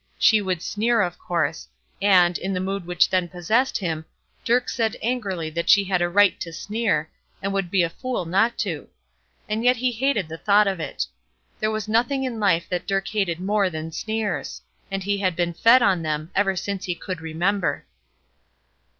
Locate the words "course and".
1.19-2.35